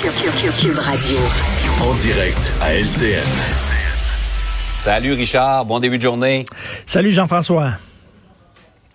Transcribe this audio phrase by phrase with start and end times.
[0.00, 1.18] Cube Radio.
[1.82, 3.20] En direct à LCN.
[4.58, 6.46] Salut Richard, bon début de journée.
[6.86, 7.72] Salut Jean-François.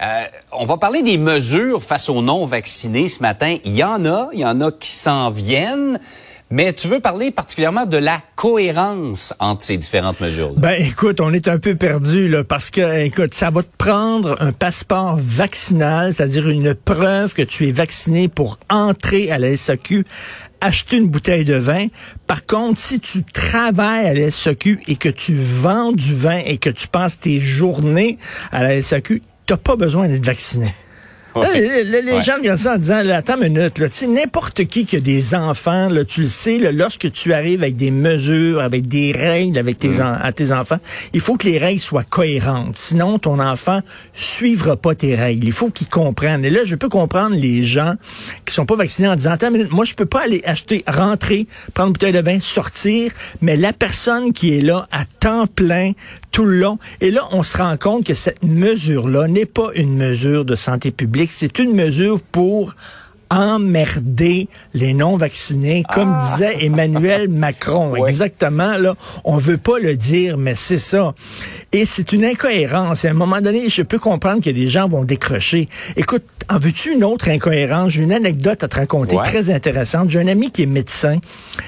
[0.02, 3.58] Euh, on va parler des mesures face aux non-vaccinés ce matin.
[3.66, 6.00] Il y en a, il y en a qui s'en viennent.
[6.56, 10.54] Mais tu veux parler particulièrement de la cohérence entre ces différentes mesures.
[10.54, 10.60] -là.
[10.60, 14.38] Ben écoute, on est un peu perdu là parce que écoute, ça va te prendre
[14.40, 20.06] un passeport vaccinal, c'est-à-dire une preuve que tu es vacciné pour entrer à la SAQ
[20.62, 21.88] acheter une bouteille de vin.
[22.26, 26.58] Par contre, si tu travailles à la SAQ et que tu vends du vin et
[26.58, 28.18] que tu passes tes journées
[28.54, 30.74] à la SAQ, t'as pas besoin d'être vacciné.
[31.36, 32.22] Là, les, Ouais.
[32.22, 35.36] gens regardent ça en disant, là, attends une minute, là, n'importe qui qui a des
[35.36, 39.58] enfants, là, tu le sais, là, lorsque tu arrives avec des mesures, avec des règles
[39.58, 40.78] avec tes, en- à tes enfants,
[41.14, 42.78] il faut que les règles soient cohérentes.
[42.78, 43.82] Sinon, ton enfant
[44.14, 45.46] suivra pas tes règles.
[45.46, 46.46] Il faut qu'il comprenne.
[46.46, 47.96] Et là, je peux comprendre les gens
[48.46, 50.84] qui sont pas vaccinés en disant, attends une minute, moi, je peux pas aller acheter,
[50.88, 53.12] rentrer, prendre une bouteille de vin, sortir,
[53.42, 55.92] mais la personne qui est là à temps plein,
[56.32, 56.78] tout le long.
[57.02, 60.92] Et là, on se rend compte que cette mesure-là n'est pas une mesure de santé
[60.92, 62.76] publique, c'est une mesure pour
[63.30, 67.92] emmerder les non-vaccinés, comme disait Emmanuel Macron.
[67.92, 68.08] Ouais.
[68.08, 68.96] Exactement, là.
[69.24, 71.14] On veut pas le dire, mais c'est ça.
[71.72, 73.04] Et c'est une incohérence.
[73.04, 75.68] Et à un moment donné, je peux comprendre que des gens vont décrocher.
[75.98, 77.94] Écoute, en veux-tu une autre incohérence?
[77.94, 79.24] J'ai une anecdote à te raconter Ouais.
[79.24, 80.10] très intéressante.
[80.12, 81.18] J'ai un ami qui est médecin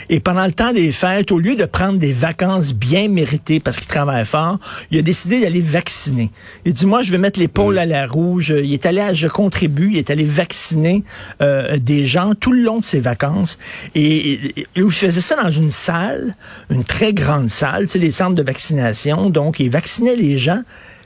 [0.09, 3.77] et pendant le temps des fêtes, au lieu de prendre des vacances bien méritées parce
[3.79, 4.59] qu'il travaille fort,
[4.91, 6.29] il a décidé d'aller vacciner.
[6.63, 8.53] Il dit, moi, je vais mettre l'épaule à la rouge.
[8.55, 9.89] Il est allé à Je contribue.
[9.93, 11.03] Il est allé vacciner
[11.41, 13.57] euh, des gens tout le long de ses vacances.
[13.95, 16.35] Et, et- et il faisait ça dans une salle,
[16.69, 19.29] une très grande salle, tu sais, les centres de vaccination.
[19.31, 20.61] Donc, il vaccinait les gens.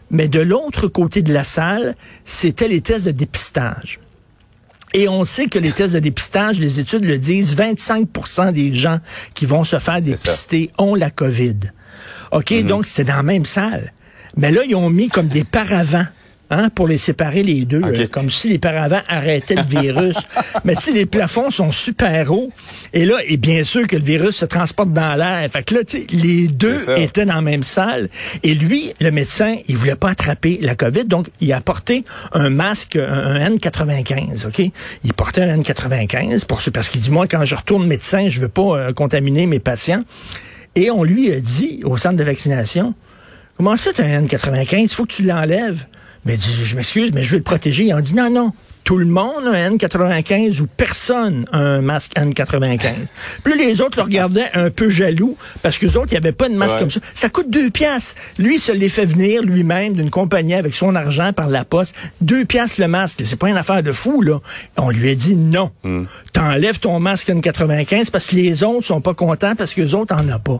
[0.09, 3.99] Mais de l'autre côté de la salle, c'était les tests de dépistage.
[4.93, 8.99] Et on sait que les tests de dépistage, les études le disent, 25% des gens
[9.33, 11.55] qui vont se faire dépister ont la COVID.
[12.33, 13.93] OK, donc c'est dans la même salle.
[14.35, 16.05] Mais là, ils ont mis comme des paravents.
[16.53, 20.17] Hein, pour les séparer les deux, euh, comme si les paravents arrêtaient le virus.
[20.65, 22.51] Mais tu sais, les plafonds sont super hauts.
[22.91, 25.49] Et là, et bien sûr que le virus se transporte dans l'air.
[25.49, 28.09] Fait que là, tu sais, les deux étaient dans la même salle.
[28.43, 32.03] Et lui, le médecin, il voulait pas attraper la COVID, donc il a porté
[32.33, 34.71] un masque, un, un N95, OK?
[35.05, 38.41] Il portait un N95 pour ce, parce qu'il dit, moi, quand je retourne médecin, je
[38.41, 40.03] veux pas euh, contaminer mes patients.
[40.75, 42.93] Et on lui a dit, au centre de vaccination,
[43.55, 44.79] comment ça, t'as un N95?
[44.79, 45.85] Il faut que tu l'enlèves.
[46.25, 47.85] Mais dit, je m'excuse, mais je veux le protéger.
[47.85, 48.51] Ils ont dit, non, non.
[48.83, 52.79] Tout le monde a un N95 ou personne a un masque N95.
[53.43, 56.49] Puis les autres le regardaient un peu jaloux parce que autres, il n'y avait pas
[56.49, 56.79] de masque Ouais.
[56.81, 56.99] comme ça.
[57.13, 58.15] Ça coûte deux piastres.
[58.39, 61.95] Lui, il se les fait venir lui-même d'une compagnie avec son argent par la poste.
[62.21, 63.21] Deux piastres le masque.
[63.23, 64.39] C'est pas une affaire de fou, là.
[64.77, 65.69] On lui a dit non.
[66.33, 70.15] T'enlèves ton masque N95 parce que les autres sont pas contents parce que les autres
[70.15, 70.59] en ont pas.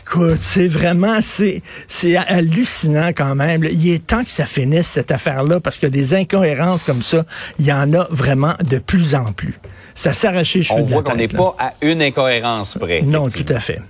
[0.00, 3.64] Écoute, c'est vraiment, c'est, c'est hallucinant quand même.
[3.64, 7.24] Il est temps que ça finisse cette affaire-là parce que des incohérences comme ça,
[7.58, 9.58] il y en a vraiment de plus en plus.
[9.94, 11.38] Ça s'arrache les cheveux On de la voit qu'on n'est là.
[11.38, 13.02] pas à une incohérence près.
[13.02, 13.80] Non, tout à fait.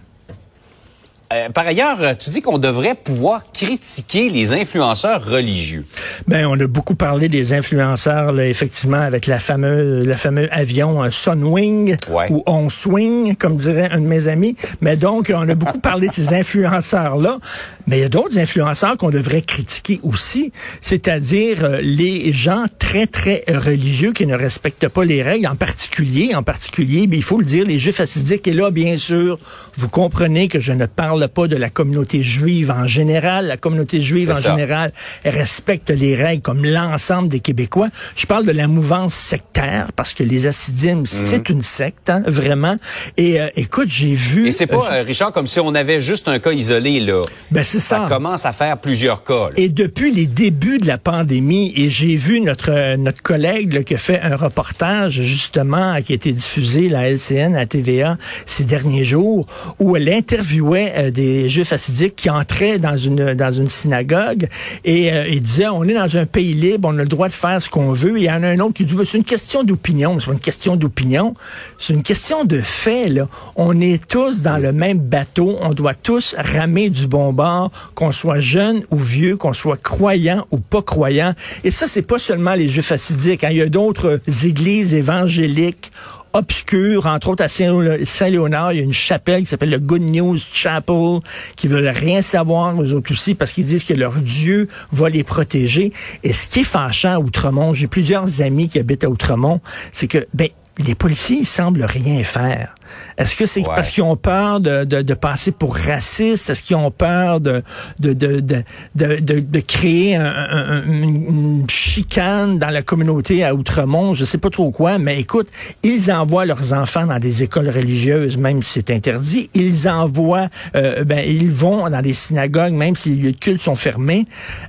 [1.33, 5.87] Euh, par ailleurs, euh, tu dis qu'on devrait pouvoir critiquer les influenceurs religieux.
[6.27, 11.11] Ben, on a beaucoup parlé des influenceurs, là, effectivement, avec la fameuse, le fameux avion
[11.11, 12.27] Sunwing Ouais.
[12.31, 14.57] ou On Swing, comme dirait un de mes amis.
[14.81, 17.39] Mais donc, on a beaucoup parlé de ces influenceurs-là.
[17.87, 23.07] Mais il y a d'autres influenceurs qu'on devrait critiquer aussi, c'est-à-dire euh, les gens très,
[23.07, 27.39] très religieux qui ne respectent pas les règles, en particulier, en particulier, ben, il faut
[27.39, 28.47] le dire, les juifs assidiques.
[28.47, 29.39] Et là, bien sûr,
[29.77, 33.47] vous comprenez que je ne parle pas de la communauté juive en général.
[33.47, 34.51] La communauté juive en ça.
[34.51, 34.93] général
[35.25, 37.89] respecte les règles comme l'ensemble des Québécois.
[38.17, 42.77] Je parle de la mouvance sectaire parce que les assidimes, c'est une secte, hein, vraiment.
[43.17, 44.49] Et euh, écoute, j'ai vu...
[44.49, 47.23] Et c'est pas, euh, euh, Richard, comme si on avait juste un cas isolé, là.
[47.51, 48.07] ben c'est Ça ça.
[48.09, 49.45] commence à faire plusieurs cas.
[49.49, 49.51] là.
[49.57, 53.83] Et depuis les débuts de la pandémie, et j'ai vu notre euh, notre collègue là,
[53.83, 58.17] qui a fait un reportage justement qui a été diffusé la LCN à TVA
[58.47, 59.47] ces derniers jours,
[59.79, 64.49] où elle interviewait euh, des juifs assidiques qui entraient dans une dans une synagogue
[64.85, 67.33] et euh, il disait on est dans un pays libre, on a le droit de
[67.35, 68.17] faire ce qu'on veut.
[68.19, 70.33] Et il y en a un autre qui dit c'est une question d'opinion, c'est pas
[70.33, 71.35] une question d'opinion,
[71.79, 73.09] c'est une question de fait.
[73.09, 77.62] Là, on est tous dans le même bateau, on doit tous ramer du bon bord,
[77.95, 81.35] qu'on soit jeune ou vieux, qu'on soit croyant ou pas croyant.
[81.65, 83.45] Et ça, c'est pas seulement les juifs assidiques.
[83.45, 83.49] hein.
[83.51, 85.91] Il y a d'autres églises évangéliques
[86.35, 90.01] obscures, entre autres à Saint- Saint-Léonard, il y a une chapelle qui s'appelle le Good
[90.01, 91.21] News Chapel,
[91.57, 95.25] qui veulent rien savoir, eux autres aussi, parce qu'ils disent que leur Dieu va les
[95.25, 95.93] protéger.
[96.25, 99.61] Et ce qui est fâchant à Outremont, j'ai plusieurs amis qui habitent à Outremont,
[99.93, 100.49] c'est que, ben,
[100.79, 102.75] les policiers, ils semblent rien faire.
[103.19, 106.51] Est-ce que c'est parce qu'ils ont peur de, de, de, passer pour racistes?
[106.51, 107.63] Est-ce qu'ils ont peur de,
[108.01, 114.15] de, de, de, de, de créer un, une chicane dans la communauté à Outremont?
[114.15, 115.49] Je sais pas trop quoi, mais écoute,
[115.83, 119.51] ils envoient leurs enfants dans des écoles religieuses, même si c'est interdit.
[119.55, 123.61] Ils envoient, euh, ben, ils vont dans des synagogues, même si les lieux de culte
[123.61, 124.27] sont fermés.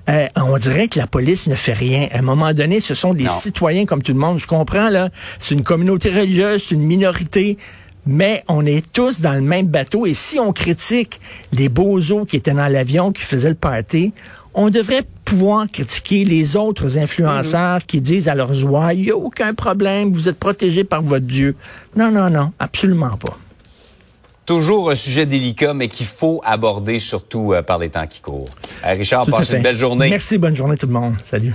[0.10, 2.08] Euh, on dirait que la police ne fait rien.
[2.12, 4.40] À un moment donné, ce sont des citoyens comme tout le monde.
[4.40, 5.10] Je comprends, là.
[5.40, 7.58] C'est une communauté religieuse, c'est une minorité
[8.06, 10.06] mais on est tous dans le même bateau.
[10.06, 11.20] Et si on critique
[11.52, 14.14] les bozos qui étaient dans l'avion, qui faisaient le party,
[14.54, 17.86] on devrait pouvoir critiquer les autres influenceurs mm-hmm.
[17.86, 21.26] qui disent à leurs oies, il n'y a aucun problème, vous êtes protégés par votre
[21.26, 21.56] Dieu.
[21.96, 23.38] Non, non, non, absolument pas.
[24.46, 28.50] Toujours un sujet délicat, mais qu'il faut aborder surtout euh, par les temps qui courent.
[28.86, 30.10] Euh, Richard, passe une belle journée.
[30.10, 31.16] Merci, bonne journée tout le monde.
[31.24, 31.54] Salut.